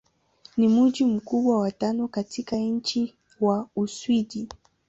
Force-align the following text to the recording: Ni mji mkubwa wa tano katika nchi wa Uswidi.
Ni 0.57 0.67
mji 0.67 1.05
mkubwa 1.05 1.59
wa 1.59 1.71
tano 1.71 2.07
katika 2.07 2.55
nchi 2.55 3.15
wa 3.41 3.67
Uswidi. 3.75 4.49